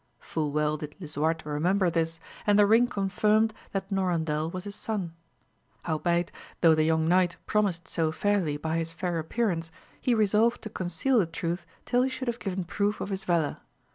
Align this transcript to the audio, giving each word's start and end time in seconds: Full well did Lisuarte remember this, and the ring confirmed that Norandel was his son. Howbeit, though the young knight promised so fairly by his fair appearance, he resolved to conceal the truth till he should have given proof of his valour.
Full 0.19 0.51
well 0.51 0.77
did 0.77 0.95
Lisuarte 0.99 1.45
remember 1.45 1.91
this, 1.91 2.19
and 2.47 2.57
the 2.57 2.65
ring 2.65 2.87
confirmed 2.87 3.53
that 3.71 3.91
Norandel 3.91 4.49
was 4.51 4.63
his 4.63 4.75
son. 4.75 5.13
Howbeit, 5.83 6.31
though 6.61 6.73
the 6.73 6.83
young 6.85 7.07
knight 7.07 7.37
promised 7.45 7.87
so 7.87 8.11
fairly 8.11 8.57
by 8.57 8.77
his 8.77 8.89
fair 8.91 9.19
appearance, 9.19 9.71
he 10.01 10.15
resolved 10.15 10.63
to 10.63 10.71
conceal 10.71 11.19
the 11.19 11.27
truth 11.27 11.67
till 11.85 12.01
he 12.01 12.09
should 12.09 12.27
have 12.29 12.39
given 12.39 12.63
proof 12.63 12.99
of 12.99 13.09
his 13.09 13.25
valour. 13.25 13.57